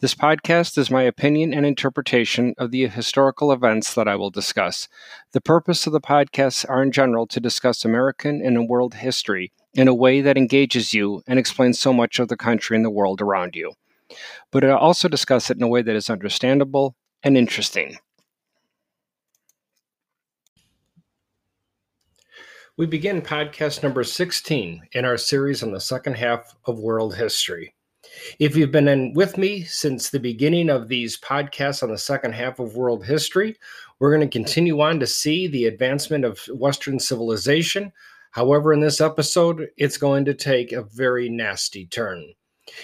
[0.00, 4.88] This podcast is my opinion and interpretation of the historical events that I will discuss.
[5.32, 9.88] The purpose of the podcasts are in general to discuss American and world history in
[9.88, 13.20] a way that engages you and explains so much of the country and the world
[13.20, 13.74] around you
[14.50, 17.98] but I also discuss it in a way that is understandable and interesting.
[22.76, 27.73] We begin podcast number 16 in our series on the second half of world history.
[28.38, 32.34] If you've been in with me since the beginning of these podcasts on the second
[32.34, 33.56] half of world history,
[33.98, 37.92] we're going to continue on to see the advancement of Western civilization.
[38.32, 42.34] However, in this episode, it's going to take a very nasty turn.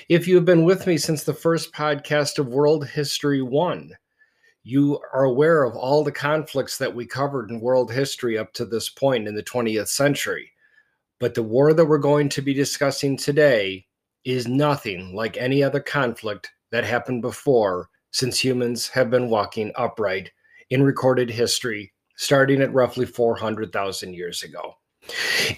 [0.08, 3.92] If you have been with me since the first podcast of World History 1,
[4.62, 8.66] you are aware of all the conflicts that we covered in world history up to
[8.66, 10.52] this point in the 20th century.
[11.18, 13.86] But the war that we're going to be discussing today
[14.24, 20.30] is nothing like any other conflict that happened before since humans have been walking upright
[20.70, 24.74] in recorded history, starting at roughly 400,000 years ago.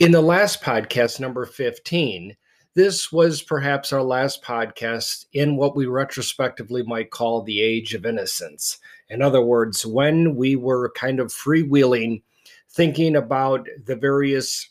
[0.00, 2.36] In the last podcast, number 15,
[2.74, 8.06] this was perhaps our last podcast in what we retrospectively might call the age of
[8.06, 8.78] innocence.
[9.10, 12.22] In other words, when we were kind of freewheeling,
[12.70, 14.70] thinking about the various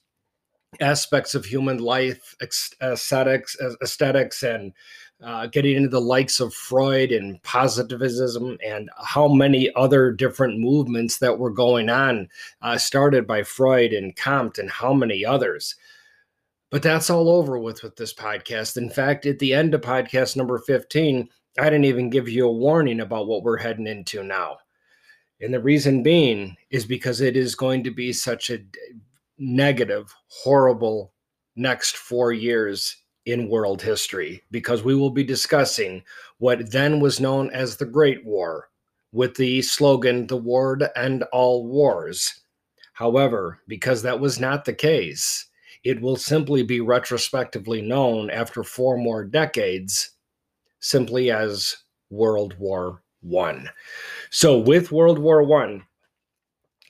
[0.79, 2.35] aspects of human life,
[2.81, 4.73] aesthetics, aesthetics, and
[5.23, 11.17] uh, getting into the likes of Freud and positivism and how many other different movements
[11.19, 12.27] that were going on,
[12.61, 15.75] uh, started by Freud and Comte and how many others.
[16.71, 18.77] But that's all over with with this podcast.
[18.77, 21.27] In fact, at the end of podcast number 15,
[21.59, 24.57] I didn't even give you a warning about what we're heading into now.
[25.41, 28.59] And the reason being is because it is going to be such a
[29.41, 31.13] negative, horrible
[31.55, 36.03] next four years in world history because we will be discussing
[36.37, 38.69] what then was known as the Great War
[39.11, 42.41] with the slogan, the war to end all wars.
[42.93, 45.47] However, because that was not the case,
[45.83, 50.11] it will simply be retrospectively known after four more decades
[50.79, 51.75] simply as
[52.09, 53.69] World War One.
[54.29, 55.83] So, with World War One,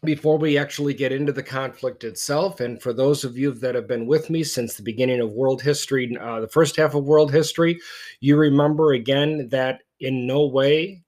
[0.04, 3.88] before we actually get into the conflict itself, and for those of you that have
[3.88, 7.32] been with me since the beginning of world history, uh, the first half of world
[7.32, 7.80] history,
[8.20, 11.04] you remember again that in no way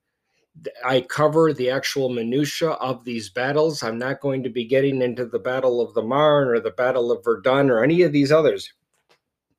[0.84, 3.82] I cover the actual minutia of these battles.
[3.82, 7.10] I'm not going to be getting into the Battle of the Marne or the Battle
[7.10, 8.72] of Verdun or any of these others.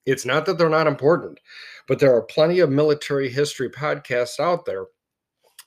[0.06, 1.42] It's not that they're not important,
[1.88, 4.86] but there are plenty of military history podcasts out there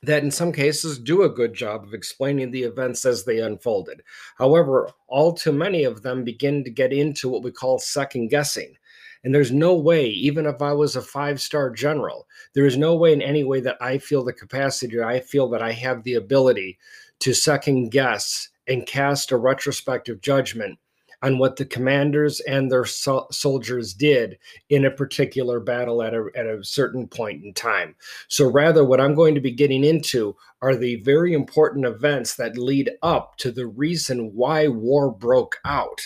[0.03, 4.01] that in some cases do a good job of explaining the events as they unfolded.
[4.37, 8.75] However, all too many of them begin to get into what we call second guessing.
[9.23, 12.95] And there's no way, even if I was a five star general, there is no
[12.95, 16.03] way in any way that I feel the capacity or I feel that I have
[16.03, 16.79] the ability
[17.19, 20.79] to second guess and cast a retrospective judgment
[21.21, 24.37] on what the commanders and their so- soldiers did
[24.69, 27.95] in a particular battle at a, at a certain point in time.
[28.27, 32.57] So, rather, what I'm going to be getting into are the very important events that
[32.57, 36.01] lead up to the reason why war broke out.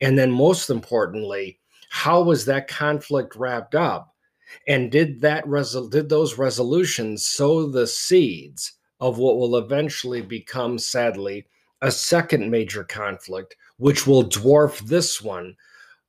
[0.00, 1.58] And then, most importantly,
[1.90, 4.14] how was that conflict wrapped up
[4.66, 10.78] and did that resol- did those resolutions sow the seeds of what will eventually become
[10.78, 11.46] sadly
[11.82, 15.56] a second major conflict which will dwarf this one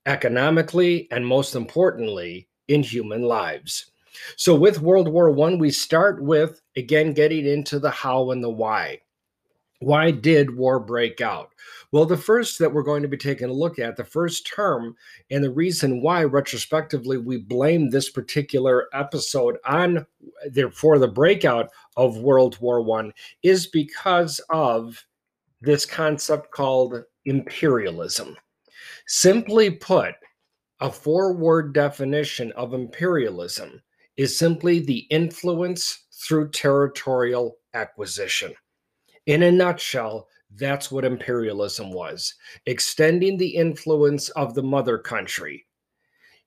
[0.05, 3.91] economically and most importantly in human lives
[4.35, 8.49] so with world war 1 we start with again getting into the how and the
[8.49, 8.99] why
[9.79, 11.51] why did war break out?
[11.91, 14.95] Well, the first that we're going to be taking a look at, the first term,
[15.29, 20.05] and the reason why retrospectively we blame this particular episode on
[20.49, 23.13] the, for the breakout of World War One
[23.43, 25.05] is because of
[25.61, 28.35] this concept called imperialism.
[29.07, 30.15] Simply put,
[30.81, 33.81] a four word definition of imperialism
[34.17, 38.53] is simply the influence through territorial acquisition.
[39.25, 42.33] In a nutshell, that's what imperialism was
[42.65, 45.65] extending the influence of the mother country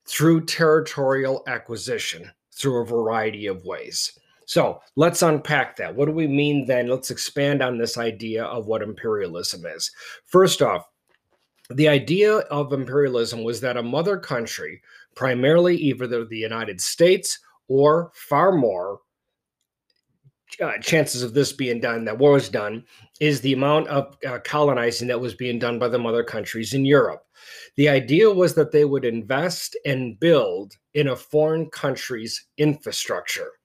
[0.06, 4.18] through territorial acquisition through a variety of ways.
[4.48, 5.94] So let's unpack that.
[5.94, 6.86] What do we mean then?
[6.86, 9.90] Let's expand on this idea of what imperialism is.
[10.24, 10.86] First off,
[11.68, 14.80] the idea of imperialism was that a mother country,
[15.14, 19.00] primarily either the United States or far more
[20.62, 22.82] uh, chances of this being done that war was done
[23.20, 26.86] is the amount of uh, colonizing that was being done by the mother countries in
[26.86, 27.22] Europe.
[27.76, 33.57] The idea was that they would invest and build in a foreign country's infrastructure.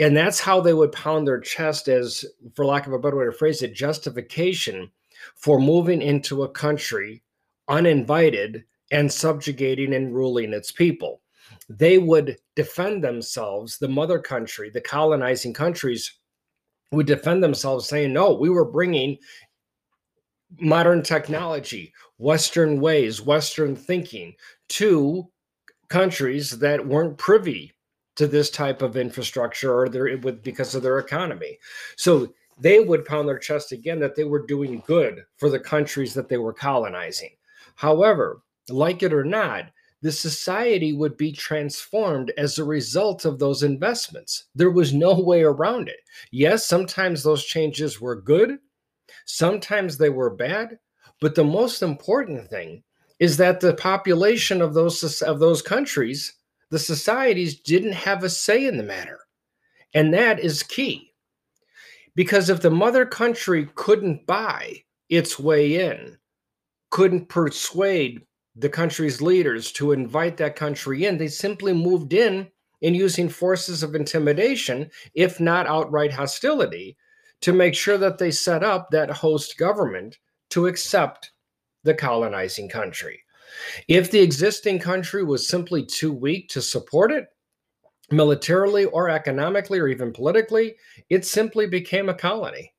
[0.00, 2.24] And that's how they would pound their chest as,
[2.54, 4.90] for lack of a better way to phrase it, justification
[5.36, 7.22] for moving into a country
[7.68, 11.20] uninvited and subjugating and ruling its people.
[11.68, 16.18] They would defend themselves, the mother country, the colonizing countries
[16.92, 19.18] would defend themselves, saying, No, we were bringing
[20.58, 24.34] modern technology, Western ways, Western thinking
[24.70, 25.28] to
[25.88, 27.72] countries that weren't privy
[28.20, 31.58] to this type of infrastructure or their with because of their economy.
[31.96, 36.12] So they would pound their chest again that they were doing good for the countries
[36.12, 37.30] that they were colonizing.
[37.76, 39.70] However, like it or not,
[40.02, 44.44] the society would be transformed as a result of those investments.
[44.54, 46.00] There was no way around it.
[46.30, 48.58] Yes, sometimes those changes were good,
[49.24, 50.78] sometimes they were bad,
[51.22, 52.82] but the most important thing
[53.18, 56.34] is that the population of those of those countries,
[56.70, 59.20] the societies didn't have a say in the matter.
[59.92, 61.12] And that is key.
[62.14, 66.16] Because if the mother country couldn't buy its way in,
[66.90, 68.22] couldn't persuade
[68.56, 71.18] the country's leaders to invite that country in.
[71.18, 72.48] They simply moved in
[72.80, 76.96] in using forces of intimidation, if not outright hostility,
[77.40, 80.18] to make sure that they set up that host government
[80.50, 81.32] to accept
[81.84, 83.22] the colonizing country.
[83.88, 87.28] If the existing country was simply too weak to support it,
[88.10, 90.76] militarily or economically or even politically,
[91.08, 92.72] it simply became a colony.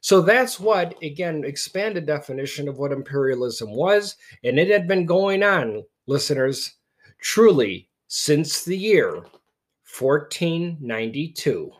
[0.00, 4.16] So that's what, again, expanded definition of what imperialism was.
[4.42, 6.74] And it had been going on, listeners,
[7.20, 9.24] truly since the year
[9.98, 11.70] 1492.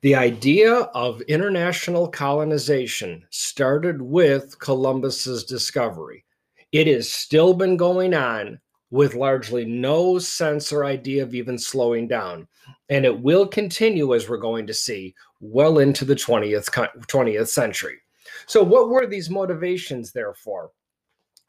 [0.00, 6.24] The idea of international colonization started with Columbus's discovery.
[6.72, 8.60] It has still been going on
[8.90, 12.48] with largely no sense or idea of even slowing down.
[12.88, 16.70] And it will continue, as we're going to see, well into the 20th,
[17.06, 17.98] 20th century.
[18.46, 20.70] So, what were these motivations, therefore,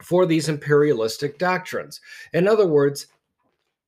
[0.02, 2.00] for these imperialistic doctrines?
[2.32, 3.06] In other words,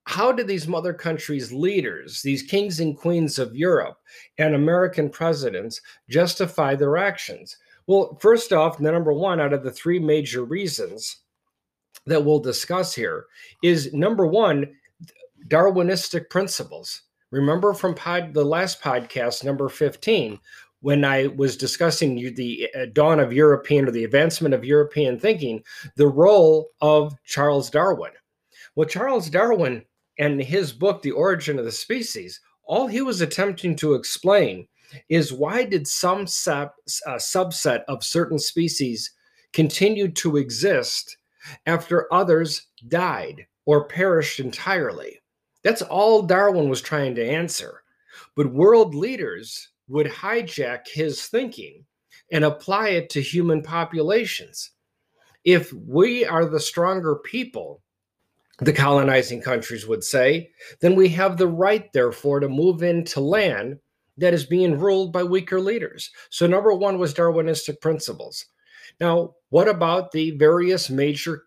[0.05, 3.99] how did these mother countries' leaders, these kings and queens of Europe
[4.39, 7.57] and American presidents, justify their actions?
[7.87, 11.22] Well, first off, number one out of the three major reasons
[12.07, 13.27] that we'll discuss here
[13.63, 14.75] is number one,
[15.49, 17.03] Darwinistic principles.
[17.31, 20.39] Remember from pod, the last podcast, number 15,
[20.81, 25.63] when I was discussing the uh, dawn of European or the advancement of European thinking,
[25.97, 28.13] the role of Charles Darwin.
[28.75, 29.85] Well, Charles Darwin
[30.19, 34.67] and his book, The Origin of the Species, all he was attempting to explain
[35.09, 39.13] is why did some sub, subset of certain species
[39.53, 41.17] continue to exist
[41.67, 45.21] after others died or perished entirely.
[45.63, 47.83] That's all Darwin was trying to answer.
[48.35, 51.85] But world leaders would hijack his thinking
[52.31, 54.71] and apply it to human populations.
[55.45, 57.83] If we are the stronger people,
[58.59, 63.79] the colonizing countries would say, then we have the right, therefore, to move into land
[64.19, 66.11] that is being ruled by weaker leaders.
[66.31, 68.47] So, number one was Darwinistic principles.
[69.01, 71.45] Now, what about the various major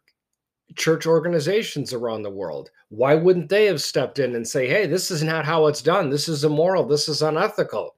[0.76, 2.72] church organizations around the world?
[2.90, 6.10] Why wouldn't they have stepped in and say, hey, this is not how it's done.
[6.10, 6.86] This is immoral.
[6.86, 7.96] This is unethical?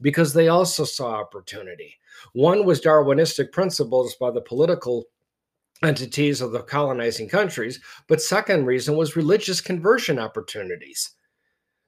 [0.00, 1.96] Because they also saw opportunity.
[2.32, 5.04] One was Darwinistic principles by the political
[5.82, 11.10] entities of the colonizing countries, but second reason was religious conversion opportunities.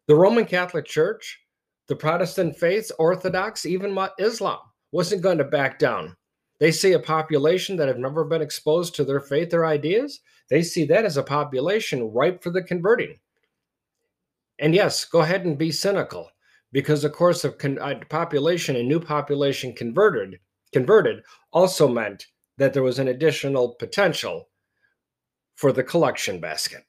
[0.06, 1.40] The Roman Catholic Church,
[1.88, 4.58] the Protestant faiths, Orthodox, even Islam
[4.92, 6.16] wasn't going to back down
[6.58, 10.20] they see a population that have never been exposed to their faith or ideas.
[10.48, 13.18] They see that as a population ripe for the converting.
[14.58, 16.30] And yes, go ahead and be cynical
[16.72, 20.38] because, of course, a, con- a population, a new population converted,
[20.72, 21.22] converted
[21.52, 24.48] also meant that there was an additional potential
[25.56, 26.84] for the collection basket.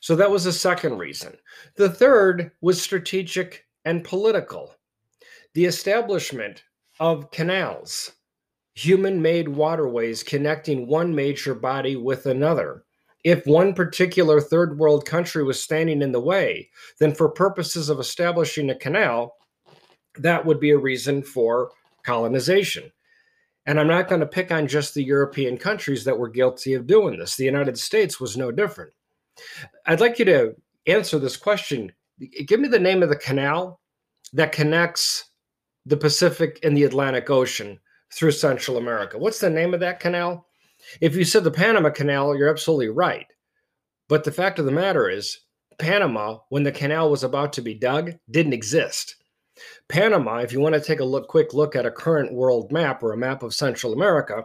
[0.00, 1.36] So that was the second reason.
[1.76, 4.74] The third was strategic and political.
[5.54, 6.64] The establishment
[7.00, 8.12] of canals
[8.74, 12.84] human made waterways connecting one major body with another.
[13.24, 18.00] If one particular third world country was standing in the way, then for purposes of
[18.00, 19.36] establishing a canal,
[20.16, 21.70] that would be a reason for
[22.02, 22.90] colonization.
[23.66, 26.88] And I'm not going to pick on just the European countries that were guilty of
[26.88, 27.36] doing this.
[27.36, 28.92] The United States was no different.
[29.86, 30.56] I'd like you to
[30.88, 31.92] answer this question.
[32.46, 33.80] Give me the name of the canal
[34.32, 35.30] that connects
[35.86, 37.78] the Pacific and the Atlantic Ocean
[38.14, 39.18] through Central America.
[39.18, 40.46] What's the name of that canal?
[41.00, 43.26] If you said the Panama Canal, you're absolutely right.
[44.08, 45.38] But the fact of the matter is,
[45.78, 49.16] Panama, when the canal was about to be dug, didn't exist.
[49.88, 53.02] Panama, if you want to take a look, quick look at a current world map
[53.02, 54.44] or a map of Central America,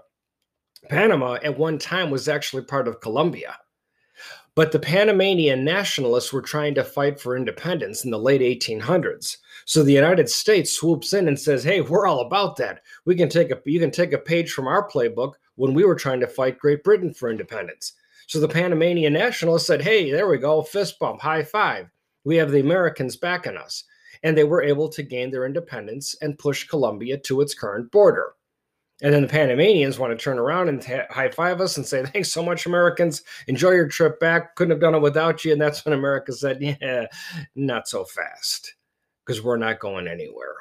[0.89, 3.57] Panama at one time was actually part of Colombia.
[4.57, 9.37] But the Panamanian nationalists were trying to fight for independence in the late 1800s.
[9.65, 12.81] So the United States swoops in and says, "Hey, we're all about that.
[13.05, 15.93] We can take a you can take a page from our playbook when we were
[15.93, 17.93] trying to fight Great Britain for independence."
[18.25, 21.91] So the Panamanian nationalists said, "Hey, there we go, fist bump, high five.
[22.23, 23.83] We have the Americans backing us."
[24.23, 28.33] And they were able to gain their independence and push Colombia to its current border.
[29.01, 32.31] And then the Panamanians want to turn around and high five us and say, Thanks
[32.31, 33.21] so much, Americans.
[33.47, 34.55] Enjoy your trip back.
[34.55, 35.51] Couldn't have done it without you.
[35.51, 37.05] And that's when America said, Yeah,
[37.55, 38.75] not so fast,
[39.25, 40.55] because we're not going anywhere.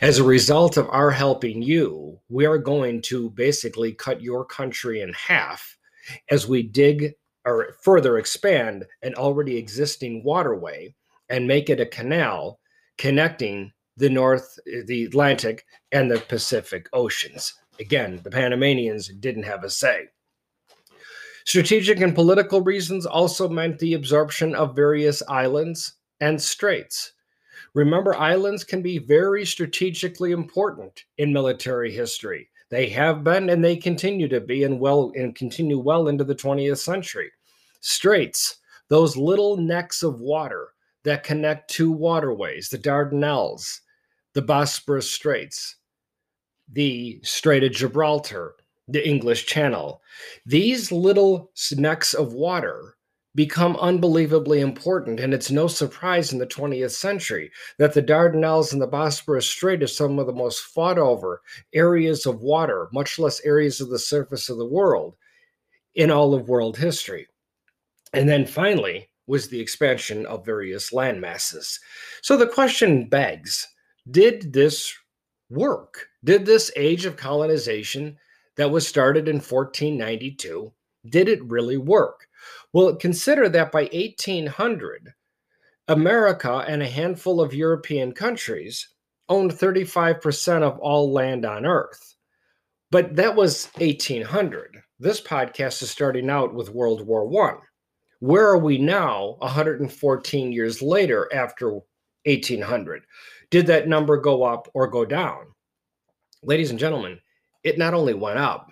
[0.00, 5.00] As a result of our helping you, we are going to basically cut your country
[5.00, 5.76] in half
[6.30, 10.94] as we dig or further expand an already existing waterway
[11.28, 12.60] and make it a canal
[12.98, 17.54] connecting the North, the Atlantic, and the Pacific Oceans.
[17.80, 20.06] Again, the Panamanians didn't have a say.
[21.44, 27.12] Strategic and political reasons also meant the absorption of various islands and straits.
[27.74, 32.50] Remember, islands can be very strategically important in military history.
[32.70, 36.34] They have been and they continue to be and well and continue well into the
[36.34, 37.30] 20th century.
[37.80, 40.74] Straits, those little necks of water
[41.04, 43.80] that connect two waterways, the Dardanelles,
[44.38, 45.74] the Bosporus Straits,
[46.72, 48.54] the Strait of Gibraltar,
[48.86, 50.00] the English Channel.
[50.46, 52.94] These little necks of water
[53.34, 55.18] become unbelievably important.
[55.18, 59.82] And it's no surprise in the 20th century that the Dardanelles and the Bosporus Strait
[59.82, 61.42] are some of the most fought over
[61.74, 65.16] areas of water, much less areas of the surface of the world
[65.96, 67.26] in all of world history.
[68.12, 71.80] And then finally was the expansion of various land masses.
[72.22, 73.66] So the question begs
[74.10, 74.94] did this
[75.50, 76.08] work?
[76.24, 78.16] Did this age of colonization
[78.56, 80.72] that was started in 1492,
[81.08, 82.26] did it really work?
[82.72, 85.14] Well, consider that by 1800,
[85.86, 88.88] America and a handful of European countries
[89.28, 92.16] owned 35% of all land on Earth.
[92.90, 94.82] But that was 1800.
[94.98, 97.58] This podcast is starting out with World War I.
[98.20, 101.80] Where are we now, 114 years later after
[102.24, 103.02] 1800?
[103.50, 105.46] Did that number go up or go down?
[106.42, 107.18] Ladies and gentlemen,
[107.64, 108.70] it not only went up,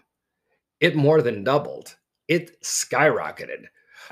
[0.81, 1.97] it more than doubled.
[2.29, 3.65] It skyrocketed.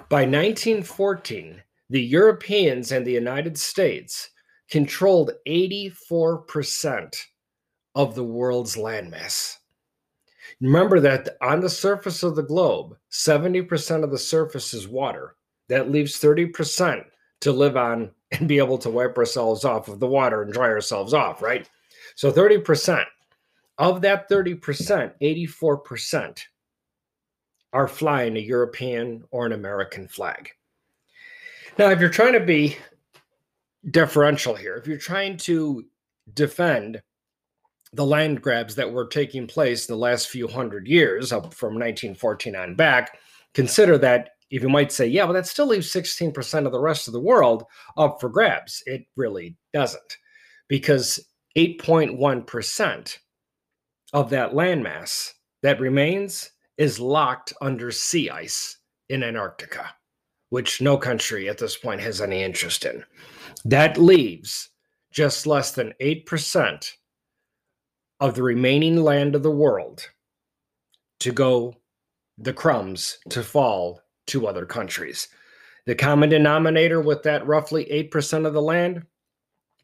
[0.08, 4.30] By 1914, the Europeans and the United States
[4.70, 7.14] controlled 84%
[7.94, 9.56] of the world's landmass.
[10.60, 15.36] Remember that on the surface of the globe, 70% of the surface is water.
[15.68, 17.04] That leaves 30%
[17.42, 20.68] to live on and be able to wipe ourselves off of the water and dry
[20.68, 21.68] ourselves off, right?
[22.16, 23.04] So 30%.
[23.76, 26.38] Of that 30%, 84%
[27.72, 30.50] are flying a European or an American flag.
[31.76, 32.76] Now, if you're trying to be
[33.90, 35.84] deferential here, if you're trying to
[36.34, 37.02] defend
[37.92, 42.54] the land grabs that were taking place the last few hundred years, up from 1914
[42.54, 43.18] on back,
[43.54, 47.08] consider that if you might say, yeah, but that still leaves 16% of the rest
[47.08, 47.64] of the world
[47.96, 48.82] up for grabs.
[48.86, 50.18] It really doesn't,
[50.68, 51.20] because
[51.56, 53.18] 8.1%
[54.12, 55.32] of that landmass
[55.62, 59.90] that remains is locked under sea ice in Antarctica,
[60.50, 63.04] which no country at this point has any interest in.
[63.64, 64.70] That leaves
[65.12, 66.92] just less than 8%
[68.20, 70.08] of the remaining land of the world
[71.20, 71.74] to go
[72.38, 75.28] the crumbs to fall to other countries.
[75.86, 79.04] The common denominator with that roughly 8% of the land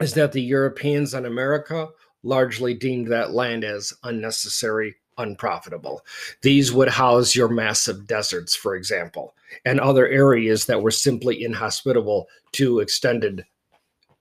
[0.01, 1.89] is that the Europeans and America
[2.23, 6.03] largely deemed that land as unnecessary, unprofitable.
[6.43, 12.27] These would house your massive deserts, for example, and other areas that were simply inhospitable
[12.53, 13.45] to extended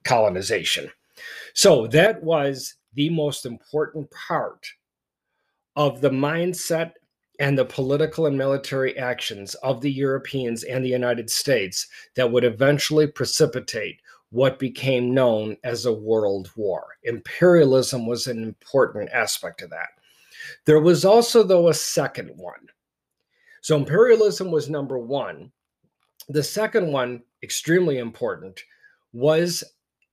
[0.04, 0.90] colonization.
[1.54, 4.66] So that was the most important part
[5.76, 6.92] of the mindset
[7.40, 12.44] and the political and military actions of the Europeans and the United States that would
[12.44, 16.86] eventually precipitate what became known as a world war.
[17.02, 19.88] Imperialism was an important aspect of that.
[20.66, 22.68] There was also, though, a second one.
[23.62, 25.50] So imperialism was number one.
[26.28, 28.62] The second one, extremely important,
[29.14, 29.64] was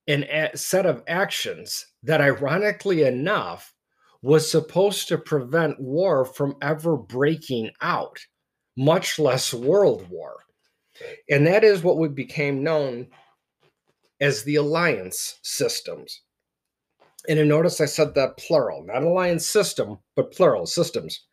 [0.07, 3.73] a set of actions that, ironically enough,
[4.21, 8.19] was supposed to prevent war from ever breaking out,
[8.75, 10.37] much less world war.
[11.29, 13.07] And that is what we became known
[14.19, 16.23] as the alliance systems.
[17.29, 21.25] And notice I said that plural, not alliance system, but plural systems.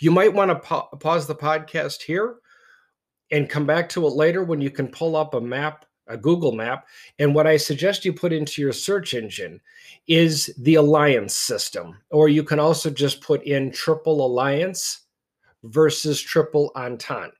[0.00, 2.36] You might want to pa- pause the podcast here
[3.30, 6.52] and come back to it later when you can pull up a map, a Google
[6.52, 6.86] map.
[7.18, 9.60] And what I suggest you put into your search engine
[10.06, 15.00] is the alliance system, or you can also just put in triple alliance
[15.64, 17.32] versus triple entente.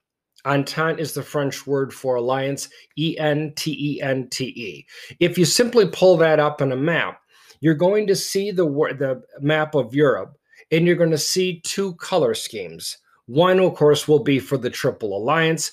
[0.45, 4.85] Entente is the French word for alliance, E N T E N T E.
[5.19, 7.21] If you simply pull that up on a map,
[7.61, 10.37] you're going to see the, the map of Europe
[10.71, 12.97] and you're going to see two color schemes.
[13.27, 15.71] One, of course, will be for the Triple Alliance,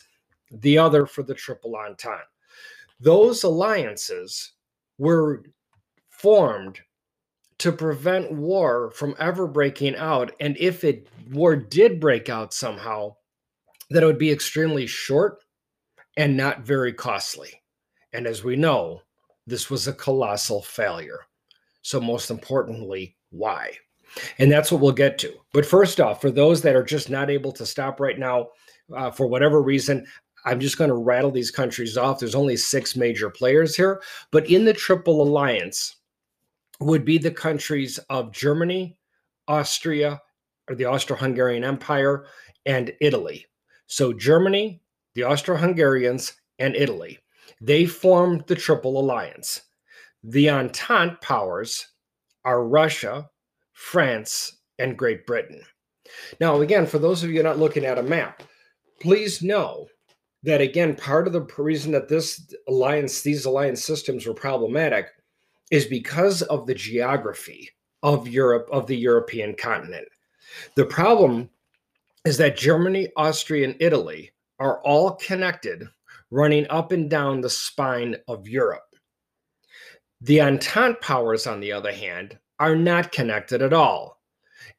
[0.53, 2.30] the other for the Triple Entente.
[3.01, 4.53] Those alliances
[4.99, 5.45] were
[6.11, 6.81] formed
[7.59, 10.33] to prevent war from ever breaking out.
[10.41, 13.17] And if it war did break out somehow,
[13.91, 15.43] that it would be extremely short
[16.17, 17.63] and not very costly.
[18.13, 19.03] And as we know,
[19.47, 21.21] this was a colossal failure.
[21.83, 23.73] So, most importantly, why?
[24.39, 25.33] And that's what we'll get to.
[25.53, 28.49] But first off, for those that are just not able to stop right now
[28.95, 30.07] uh, for whatever reason,
[30.45, 32.19] I'm just going to rattle these countries off.
[32.19, 35.97] There's only six major players here, but in the Triple Alliance
[36.81, 38.97] would be the countries of Germany,
[39.49, 40.21] Austria,
[40.69, 42.27] or the Austro Hungarian Empire,
[42.67, 43.47] and Italy.
[43.87, 44.81] So Germany,
[45.15, 47.19] the Austro Hungarians, and Italy.
[47.61, 49.63] They formed the Triple Alliance.
[50.23, 51.89] The Entente powers
[52.45, 53.29] are Russia,
[53.73, 55.61] France, and Great Britain.
[56.41, 58.43] Now, again, for those of you not looking at a map,
[59.01, 59.89] please know
[60.43, 65.09] that again, part of the reason that this alliance, these alliance systems were problematic
[65.71, 67.71] is because of the geography
[68.03, 70.09] of Europe, of the European continent.
[70.75, 71.51] The problem
[72.25, 75.89] is that Germany, Austria, and Italy are all connected,
[76.31, 78.95] running up and down the spine of Europe.
[80.21, 84.21] The Entente powers, on the other hand, are not connected at all.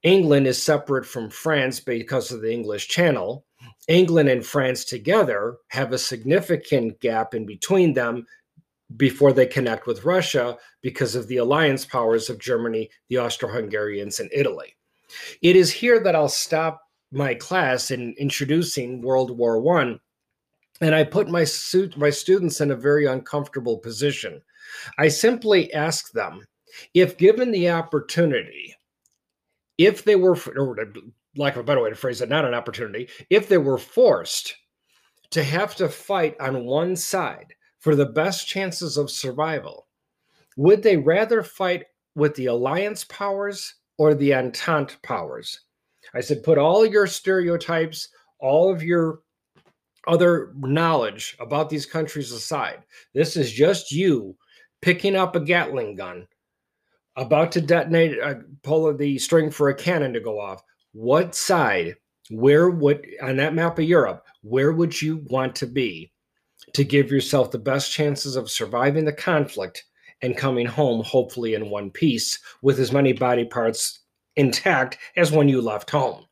[0.03, 3.45] England is separate from France because of the English Channel.
[3.91, 8.25] England and France together have a significant gap in between them
[8.97, 14.19] before they connect with Russia because of the alliance powers of Germany, the Austro Hungarians,
[14.19, 14.75] and Italy.
[15.41, 19.99] It is here that I'll stop my class in introducing World War One,
[20.79, 24.41] and I put my, suit, my students in a very uncomfortable position.
[24.97, 26.45] I simply ask them
[26.93, 28.73] if given the opportunity,
[29.77, 30.35] if they were,
[31.35, 34.55] lack of a better way to phrase it, not an opportunity, if they were forced
[35.31, 39.87] to have to fight on one side for the best chances of survival,
[40.57, 45.61] would they rather fight with the alliance powers or the entente powers?
[46.13, 49.19] I said, put all your stereotypes, all of your
[50.07, 52.83] other knowledge about these countries aside.
[53.13, 54.35] This is just you
[54.81, 56.27] picking up a Gatling gun
[57.15, 60.61] about to detonate, uh, pull the string for a cannon to go off,
[60.93, 61.95] what side,
[62.29, 66.11] where would, on that map of Europe, where would you want to be
[66.73, 69.85] to give yourself the best chances of surviving the conflict
[70.21, 73.99] and coming home, hopefully in one piece, with as many body parts
[74.35, 76.25] intact as when you left home?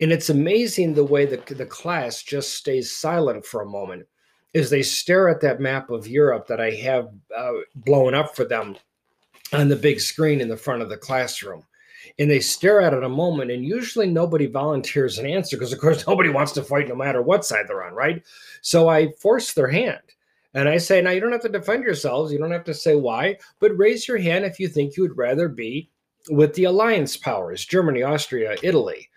[0.00, 4.06] And it's amazing the way that the class just stays silent for a moment
[4.54, 8.44] as they stare at that map of Europe that I have uh, blown up for
[8.44, 8.76] them
[9.52, 11.64] on the big screen in the front of the classroom.
[12.18, 15.80] And they stare at it a moment, and usually nobody volunteers an answer because, of
[15.80, 18.22] course, nobody wants to fight no matter what side they're on, right?
[18.62, 20.00] So I force their hand.
[20.54, 22.32] And I say, now you don't have to defend yourselves.
[22.32, 25.16] You don't have to say why, but raise your hand if you think you would
[25.16, 25.90] rather be
[26.30, 29.08] with the alliance powers Germany, Austria, Italy.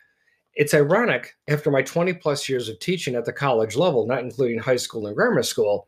[0.54, 4.60] It's ironic after my 20 plus years of teaching at the college level, not including
[4.60, 5.88] high school and grammar school,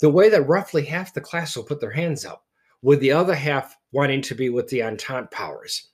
[0.00, 2.44] the way that roughly half the class will put their hands up
[2.80, 5.91] with the other half wanting to be with the Entente powers.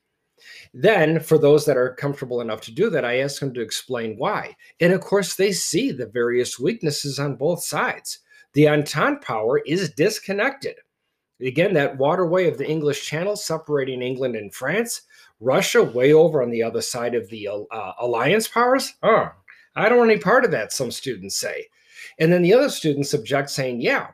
[0.75, 4.17] Then, for those that are comfortable enough to do that, I ask them to explain
[4.17, 4.57] why.
[4.81, 8.21] And of course, they see the various weaknesses on both sides.
[8.53, 10.77] The Entente power is disconnected.
[11.41, 15.03] Again, that waterway of the English Channel separating England and France,
[15.41, 18.95] Russia way over on the other side of the uh, alliance powers.
[19.03, 19.31] Oh,
[19.77, 21.67] I don't want any part of that, some students say.
[22.19, 24.09] And then the other students object, saying, yeah,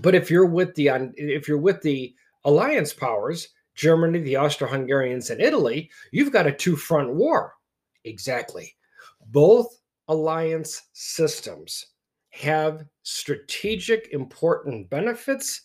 [0.00, 3.48] but if you're with the if you're with the alliance powers,
[3.78, 7.54] Germany, the Austro Hungarians, and Italy, you've got a two front war.
[8.04, 8.74] Exactly.
[9.28, 11.86] Both alliance systems
[12.30, 15.62] have strategic important benefits,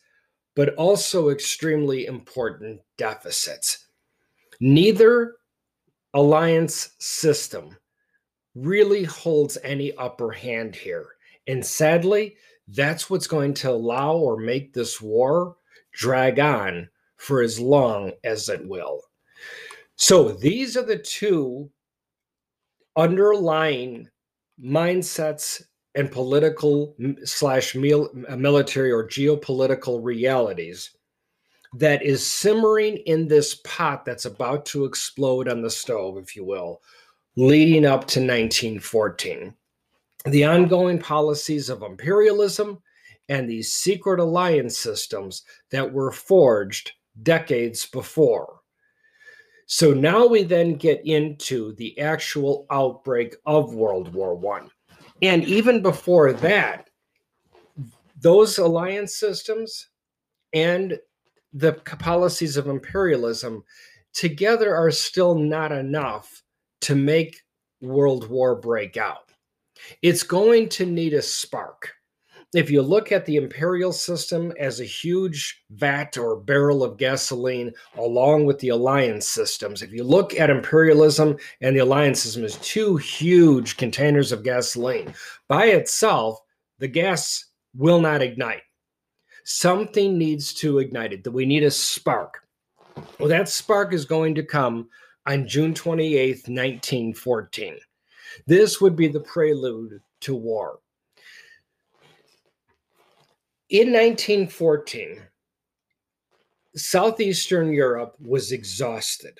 [0.55, 3.87] but also extremely important deficits.
[4.59, 5.37] Neither
[6.13, 7.75] alliance system
[8.53, 11.07] really holds any upper hand here.
[11.47, 15.57] And sadly, that's what's going to allow or make this war
[15.93, 16.89] drag on
[17.23, 19.01] for as long as it will.
[19.95, 21.71] So these are the two
[22.97, 24.09] underlying
[24.61, 25.63] mindsets
[25.95, 30.91] and political slash uh, military or geopolitical realities
[31.75, 36.43] that is simmering in this pot that's about to explode on the stove, if you
[36.43, 36.81] will,
[37.37, 39.53] leading up to 1914.
[40.25, 42.81] The ongoing policies of imperialism
[43.29, 48.59] and these secret alliance systems that were forged decades before.
[49.65, 54.69] So now we then get into the actual outbreak of World War One.
[55.21, 56.89] And even before that,
[58.19, 59.89] those alliance systems
[60.53, 60.99] and
[61.53, 63.63] the policies of imperialism
[64.13, 66.43] together are still not enough
[66.81, 67.41] to make
[67.81, 69.31] World War break out.
[70.01, 71.93] It's going to need a spark
[72.53, 77.71] if you look at the imperial system as a huge vat or barrel of gasoline
[77.97, 82.57] along with the alliance systems if you look at imperialism and the alliance system as
[82.57, 85.13] two huge containers of gasoline
[85.47, 86.39] by itself
[86.79, 88.61] the gas will not ignite.
[89.45, 92.39] Something needs to ignite it that we need a spark.
[93.19, 94.89] Well that spark is going to come
[95.25, 97.77] on june 28th 1914
[98.45, 100.79] this would be the prelude to war
[103.73, 105.19] in 1914,
[106.75, 109.39] Southeastern Europe was exhausted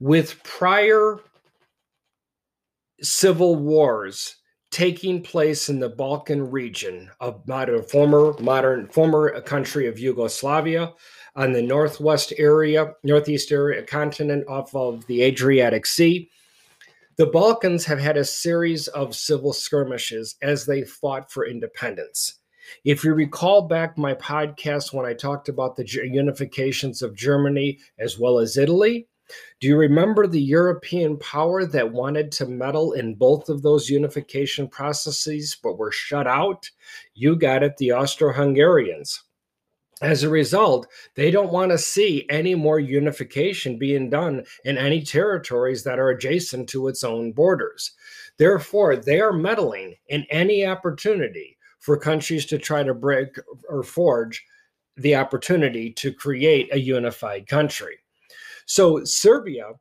[0.00, 1.18] with prior
[3.02, 4.36] civil wars
[4.70, 10.94] taking place in the Balkan region of modern former modern former country of Yugoslavia
[11.36, 16.30] on the northwest area, northeast area continent off of the Adriatic Sea.
[17.16, 22.39] The Balkans have had a series of civil skirmishes as they fought for independence.
[22.84, 28.18] If you recall back my podcast when I talked about the unifications of Germany as
[28.18, 29.06] well as Italy,
[29.60, 34.68] do you remember the European power that wanted to meddle in both of those unification
[34.68, 36.68] processes but were shut out?
[37.14, 39.22] You got it, the Austro Hungarians.
[40.02, 45.02] As a result, they don't want to see any more unification being done in any
[45.02, 47.92] territories that are adjacent to its own borders.
[48.38, 53.36] Therefore, they are meddling in any opportunity for countries to try to break
[53.68, 54.44] or forge
[54.96, 57.98] the opportunity to create a unified country.
[58.66, 59.72] So, Serbia,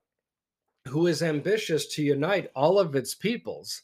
[0.87, 3.83] who is ambitious to unite all of its peoples,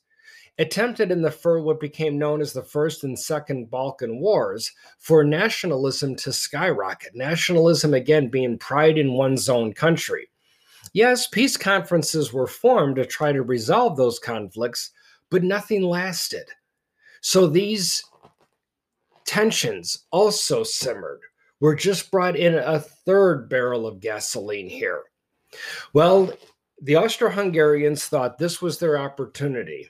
[0.57, 5.23] attempted in the fur what became known as the First and Second Balkan Wars for
[5.23, 7.13] nationalism to skyrocket.
[7.13, 10.29] Nationalism, again, being pride in one's own country.
[10.93, 14.91] Yes, peace conferences were formed to try to resolve those conflicts,
[15.29, 16.45] but nothing lasted.
[17.25, 18.05] So these
[19.25, 21.21] tensions also simmered.
[21.59, 25.01] We're just brought in a third barrel of gasoline here.
[25.91, 26.31] Well,
[26.83, 29.89] the Austro Hungarians thought this was their opportunity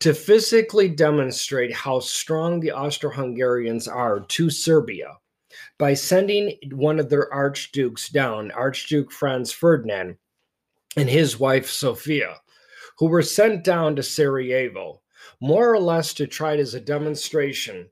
[0.00, 5.16] to physically demonstrate how strong the Austro Hungarians are to Serbia
[5.78, 10.16] by sending one of their archdukes down, Archduke Franz Ferdinand,
[10.96, 12.40] and his wife Sophia,
[12.98, 15.00] who were sent down to Sarajevo
[15.40, 17.88] more or less to try it as a demonstration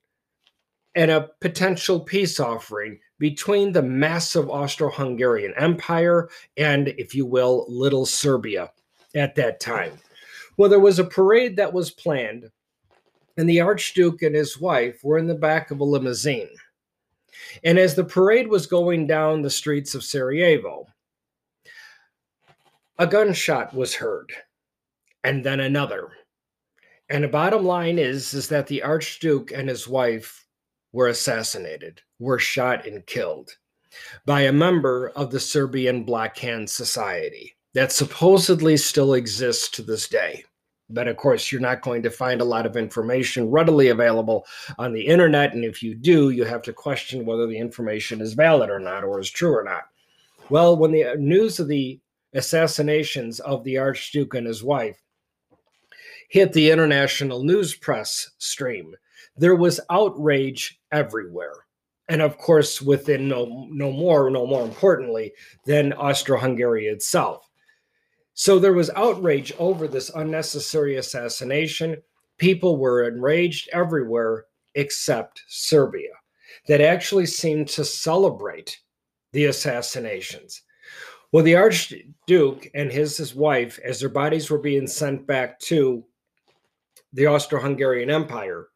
[0.94, 7.66] and a potential peace offering between the massive Austro Hungarian Empire and, if you will,
[7.68, 8.70] Little Serbia
[9.14, 9.92] at that time.
[10.56, 12.50] Well, there was a parade that was planned,
[13.36, 16.50] and the Archduke and his wife were in the back of a limousine.
[17.64, 20.86] And as the parade was going down the streets of Sarajevo,
[22.98, 24.32] a gunshot was heard,
[25.24, 26.12] and then another
[27.14, 30.44] and the bottom line is is that the archduke and his wife
[30.92, 33.50] were assassinated, were shot and killed
[34.26, 40.08] by a member of the Serbian Black Hand Society that supposedly still exists to this
[40.08, 40.42] day.
[40.90, 44.44] But of course, you're not going to find a lot of information readily available
[44.76, 45.54] on the internet.
[45.54, 49.04] And if you do, you have to question whether the information is valid or not,
[49.04, 49.84] or is true or not.
[50.50, 52.00] Well, when the uh, news of the
[52.34, 55.00] assassinations of the Archduke and his wife
[56.28, 58.94] hit the international news press stream.
[59.36, 61.64] There was outrage everywhere.
[62.08, 65.32] and of course, within no, no more, no more importantly,
[65.64, 67.48] than Austro Hungary itself.
[68.34, 71.96] So there was outrage over this unnecessary assassination.
[72.36, 76.10] People were enraged everywhere except Serbia,
[76.66, 78.80] that actually seemed to celebrate
[79.32, 80.62] the assassinations.
[81.32, 86.04] Well, the Archduke and his, his wife, as their bodies were being sent back to
[87.14, 88.68] the Austro Hungarian Empire,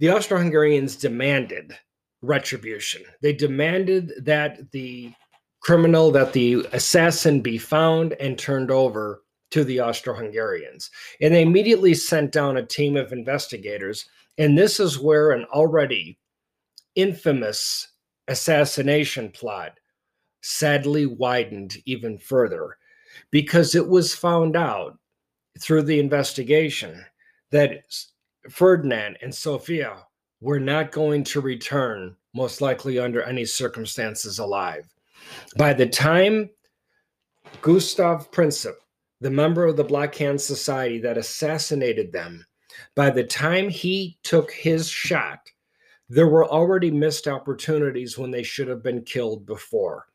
[0.00, 1.76] the Austro Hungarians demanded
[2.22, 3.02] retribution.
[3.22, 5.12] They demanded that the
[5.60, 10.90] criminal, that the assassin be found and turned over to the Austro Hungarians.
[11.20, 14.08] And they immediately sent down a team of investigators.
[14.36, 16.18] And this is where an already
[16.94, 17.88] infamous
[18.28, 19.78] assassination plot
[20.42, 22.76] sadly widened even further
[23.30, 24.98] because it was found out
[25.60, 27.04] through the investigation
[27.50, 27.84] that
[28.50, 30.06] Ferdinand and Sophia
[30.40, 34.86] were not going to return, most likely under any circumstances, alive.
[35.56, 36.50] By the time
[37.60, 38.76] Gustav Princip,
[39.20, 42.46] the member of the Black Hand Society that assassinated them,
[42.94, 45.40] by the time he took his shot,
[46.08, 50.06] there were already missed opportunities when they should have been killed before.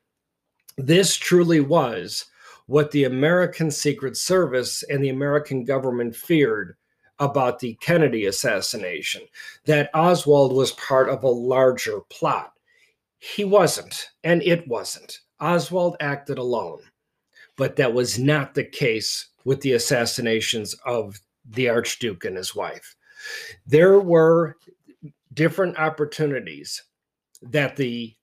[0.77, 2.25] This truly was
[2.65, 6.77] what the American Secret Service and the American government feared
[7.19, 9.21] about the Kennedy assassination,
[9.65, 12.53] that Oswald was part of a larger plot.
[13.19, 15.19] He wasn't, and it wasn't.
[15.39, 16.81] Oswald acted alone.
[17.55, 22.95] But that was not the case with the assassinations of the Archduke and his wife.
[23.65, 24.57] There were
[25.33, 26.83] different opportunities
[27.41, 28.15] that the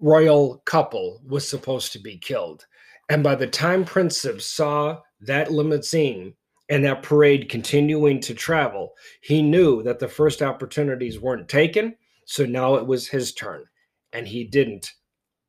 [0.00, 2.66] royal couple was supposed to be killed.
[3.08, 6.34] And by the time Princip saw that limousine
[6.68, 11.94] and that parade continuing to travel, he knew that the first opportunities weren't taken.
[12.26, 13.64] So now it was his turn,
[14.12, 14.92] and he didn't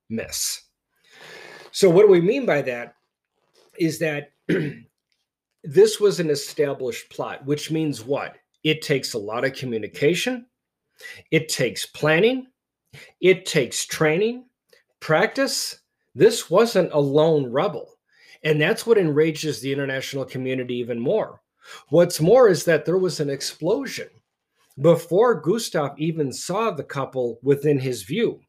[0.09, 0.61] miss.
[1.71, 2.95] So, what do we mean by that?
[3.77, 4.31] Is that
[5.63, 8.37] this was an established plot, which means what?
[8.63, 10.47] It takes a lot of communication,
[11.31, 12.47] it takes planning,
[13.21, 14.45] it takes training,
[14.99, 15.79] practice.
[16.13, 17.94] This wasn't a lone rebel.
[18.45, 21.41] And that's what enrages the international community even more.
[21.89, 24.07] What's more is that there was an explosion
[24.79, 28.39] before Gustav even saw the couple within his view.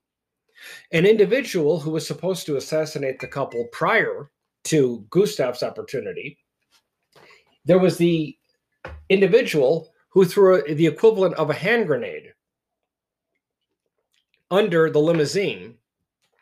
[0.92, 4.30] An individual who was supposed to assassinate the couple prior
[4.64, 6.38] to Gustav's opportunity,
[7.64, 8.37] there was the
[9.09, 12.32] individual who threw the equivalent of a hand grenade
[14.50, 15.76] under the limousine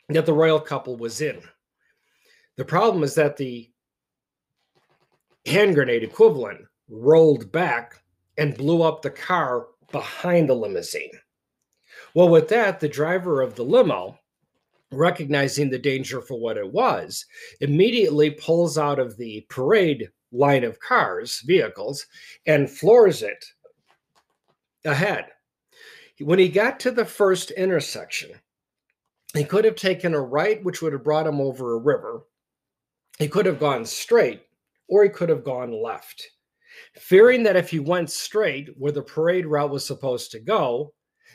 [0.08, 1.40] that the royal couple was in.
[2.56, 3.70] The problem is that the
[5.46, 8.02] hand grenade equivalent rolled back
[8.38, 11.10] and blew up the car behind the limousine.
[12.14, 14.18] Well, with that, the driver of the limo,
[14.92, 17.26] recognizing the danger for what it was,
[17.60, 22.06] immediately pulls out of the parade line of cars, vehicles,
[22.46, 23.44] and floors it
[24.84, 25.26] ahead.
[26.20, 28.30] When he got to the first intersection,
[29.34, 32.22] he could have taken a right, which would have brought him over a river,
[33.18, 34.42] he could have gone straight
[34.88, 36.30] or he could have gone left.
[36.94, 40.92] Fearing that if he went straight where the parade route was supposed to go,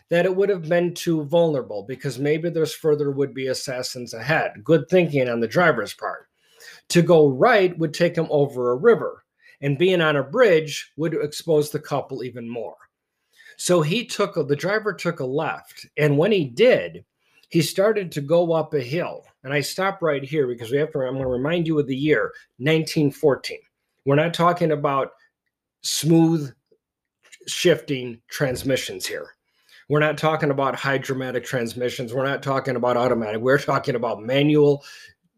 [0.09, 4.53] that it would have been too vulnerable because maybe there's further would be assassins ahead.
[4.63, 6.27] Good thinking on the driver's part.
[6.89, 9.23] To go right would take him over a river,
[9.61, 12.75] and being on a bridge would expose the couple even more.
[13.57, 17.05] So he took the driver took a left, and when he did,
[17.49, 19.25] he started to go up a hill.
[19.43, 21.87] And I stop right here because we have to, I'm going to remind you of
[21.87, 23.59] the year 1914.
[24.05, 25.11] We're not talking about
[25.81, 26.53] smooth
[27.47, 29.35] shifting transmissions here.
[29.87, 32.13] We're not talking about hydromatic transmissions.
[32.13, 33.41] We're not talking about automatic.
[33.41, 34.83] We're talking about manual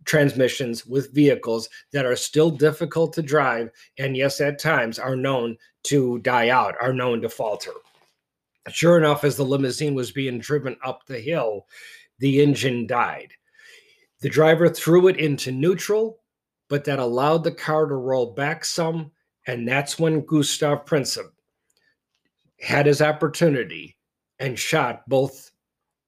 [0.03, 5.57] transmissions with vehicles that are still difficult to drive and, yes, at times are known
[5.83, 7.71] to die out, are known to falter.
[8.69, 11.65] Sure enough, as the limousine was being driven up the hill,
[12.19, 13.33] the engine died.
[14.21, 16.21] The driver threw it into neutral,
[16.69, 19.11] but that allowed the car to roll back some.
[19.47, 21.31] And that's when Gustav Princip
[22.59, 23.97] had his opportunity
[24.39, 25.51] and shot both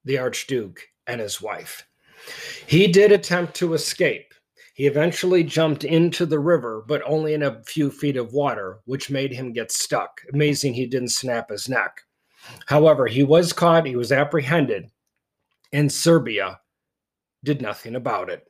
[0.05, 1.87] the Archduke and his wife.
[2.67, 4.33] He did attempt to escape.
[4.75, 9.09] He eventually jumped into the river, but only in a few feet of water, which
[9.09, 10.21] made him get stuck.
[10.33, 12.01] Amazing he didn't snap his neck.
[12.67, 14.89] However, he was caught, he was apprehended,
[15.71, 16.59] in Serbia
[17.43, 18.47] did nothing about it.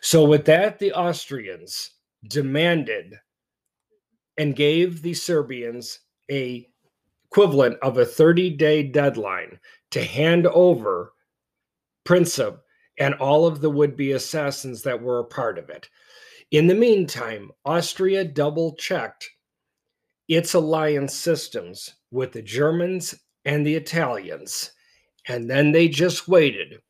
[0.00, 1.90] So, with that, the Austrians
[2.28, 3.18] demanded
[4.38, 6.68] and gave the Serbians a
[7.30, 9.58] equivalent of a 30 day deadline
[9.90, 11.12] to hand over
[12.04, 12.58] Princip
[12.98, 15.88] and all of the would be assassins that were a part of it.
[16.50, 19.30] In the meantime, Austria double checked
[20.28, 24.72] its alliance systems with the Germans and the Italians,
[25.26, 26.80] and then they just waited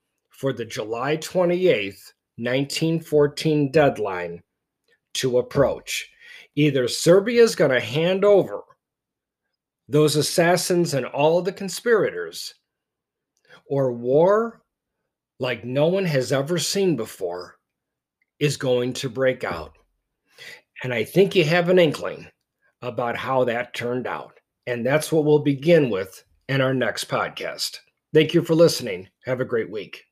[0.43, 4.43] for the July 28th, 1914 deadline
[5.15, 6.11] to approach.
[6.57, 8.63] Either Serbia is going to hand over
[9.87, 12.55] those assassins and all of the conspirators,
[13.67, 14.63] or war
[15.39, 17.55] like no one has ever seen before
[18.41, 19.79] is going to break out.
[20.83, 22.27] And I think you have an inkling
[22.83, 24.41] about how that turned out.
[24.67, 27.79] And that's what we'll begin with in our next podcast.
[28.13, 29.09] Thank you for listening.
[29.25, 30.03] Have a great week.